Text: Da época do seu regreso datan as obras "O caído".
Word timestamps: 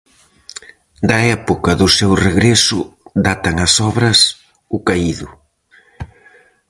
Da 1.09 1.17
época 1.37 1.71
do 1.81 1.87
seu 1.97 2.11
regreso 2.27 2.79
datan 3.27 3.55
as 3.67 3.73
obras 3.89 4.19
"O 4.75 4.77
caído". 4.87 5.27